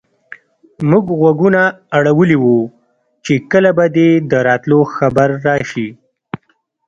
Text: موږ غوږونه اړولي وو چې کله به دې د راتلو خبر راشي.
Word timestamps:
موږ 0.89 1.05
غوږونه 1.19 1.61
اړولي 1.97 2.37
وو 2.39 2.57
چې 3.25 3.33
کله 3.51 3.69
به 3.77 3.85
دې 3.95 4.09
د 4.31 4.33
راتلو 4.47 4.79
خبر 4.95 5.29
راشي. 5.47 5.87